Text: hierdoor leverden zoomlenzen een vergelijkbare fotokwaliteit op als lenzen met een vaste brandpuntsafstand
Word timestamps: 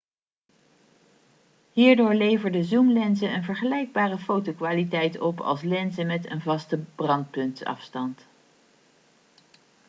hierdoor 1.71 2.13
leverden 2.13 2.65
zoomlenzen 2.65 3.33
een 3.33 3.43
vergelijkbare 3.43 4.17
fotokwaliteit 4.17 5.19
op 5.19 5.39
als 5.41 5.61
lenzen 5.61 6.07
met 6.07 6.29
een 6.31 6.41
vaste 6.41 6.77
brandpuntsafstand 6.95 8.25